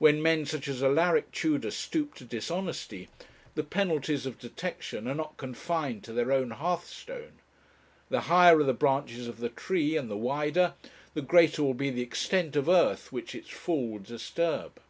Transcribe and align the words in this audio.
When 0.00 0.20
men 0.20 0.44
such 0.44 0.66
as 0.66 0.82
Alaric 0.82 1.30
Tudor 1.30 1.70
stoop 1.70 2.14
to 2.16 2.24
dishonesty, 2.24 3.08
the 3.54 3.62
penalties 3.62 4.26
of 4.26 4.40
detection 4.40 5.06
are 5.06 5.14
not 5.14 5.36
confined 5.36 6.02
to 6.02 6.12
their 6.12 6.32
own 6.32 6.50
hearthstone. 6.50 7.34
The 8.08 8.22
higher 8.22 8.58
are 8.58 8.64
the 8.64 8.74
branches 8.74 9.28
of 9.28 9.38
the 9.38 9.50
tree 9.50 9.96
and 9.96 10.10
the 10.10 10.16
wider, 10.16 10.74
the 11.14 11.22
greater 11.22 11.62
will 11.62 11.74
be 11.74 11.90
the 11.90 12.02
extent 12.02 12.56
of 12.56 12.68
earth 12.68 13.12
which 13.12 13.36
its 13.36 13.50
fall 13.50 13.86
will 13.90 13.98
disturb. 14.00 14.80